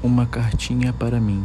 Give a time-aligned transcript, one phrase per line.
[0.00, 1.44] Uma cartinha para mim.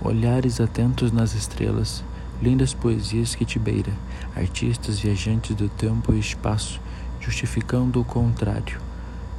[0.00, 2.02] Olhares atentos nas estrelas,
[2.40, 3.92] lindas poesias que te beira,
[4.34, 6.80] artistas viajantes do tempo e espaço,
[7.20, 8.89] justificando o contrário.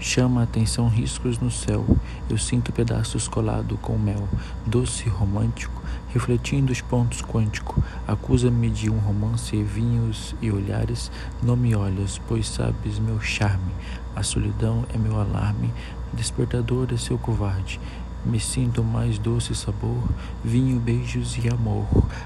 [0.03, 1.85] Chama a atenção riscos no céu,
[2.27, 4.27] eu sinto pedaços colado com mel,
[4.65, 5.79] doce e romântico,
[6.11, 7.81] refletindo os pontos quântico.
[8.07, 11.11] Acusa-me de um romance vinhos e olhares,
[11.43, 13.71] não me olhas, pois sabes meu charme.
[14.15, 15.71] A solidão é meu alarme,
[16.11, 17.79] despertador é seu covarde.
[18.25, 20.03] Me sinto mais doce sabor,
[20.43, 21.85] vinho, beijos e amor,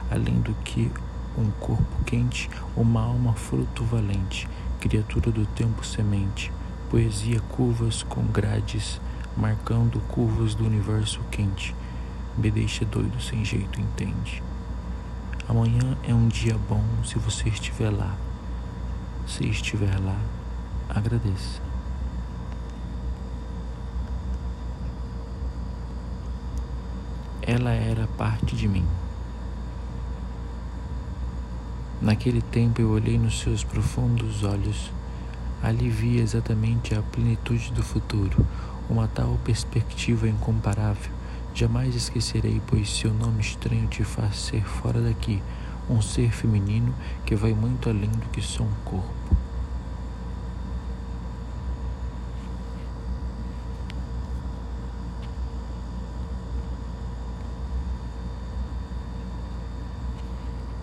[0.10, 0.90] além do que
[1.38, 4.48] um corpo quente, uma alma fruto valente,
[4.80, 6.54] criatura do tempo semente,
[6.95, 9.02] poesia curvas com grades,
[9.35, 11.76] marcando curvas do universo quente,
[12.38, 14.41] me deixa doido sem jeito, entende?
[15.45, 18.16] Amanhã é um dia bom se você estiver lá.
[19.27, 20.18] Se estiver lá,
[20.88, 21.62] agradeça.
[27.41, 28.87] Ela era parte de mim.
[32.02, 34.93] Naquele tempo eu olhei nos seus profundos olhos.
[35.66, 38.46] Ali vi exatamente a plenitude do futuro,
[38.88, 41.12] uma tal perspectiva incomparável.
[41.55, 45.41] Jamais esquecerei, pois seu nome estranho te faz ser fora daqui,
[45.90, 46.93] um ser feminino
[47.26, 49.36] que vai muito além do que só um corpo.